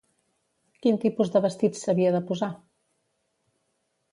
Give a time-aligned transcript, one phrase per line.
[0.85, 2.51] Quin tipus de vestits s'havia de posar?